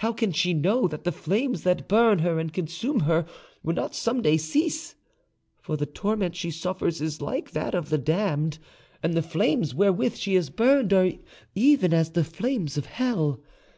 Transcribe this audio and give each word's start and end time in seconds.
how 0.00 0.12
can 0.12 0.32
she 0.32 0.52
know 0.52 0.86
that 0.86 1.04
the 1.04 1.10
flames 1.10 1.62
that 1.62 1.88
burn 1.88 2.18
her 2.18 2.38
and 2.38 2.52
consume 2.52 2.98
not 2.98 3.26
will 3.62 3.88
some 3.90 4.20
day 4.20 4.36
cease? 4.36 4.96
For 5.62 5.78
the 5.78 5.86
torment 5.86 6.36
she 6.36 6.50
suffers 6.50 7.00
is 7.00 7.22
like 7.22 7.52
that 7.52 7.74
of 7.74 7.88
the 7.88 7.96
damned, 7.96 8.58
and 9.02 9.14
the 9.14 9.22
flames 9.22 9.74
wherewith 9.74 10.16
she 10.16 10.36
is 10.36 10.50
burned 10.50 10.92
are 10.92 11.08
even 11.54 11.94
as 11.94 12.10
the 12.10 12.22
flames 12.22 12.76
of 12.76 12.84
hell. 12.84 13.40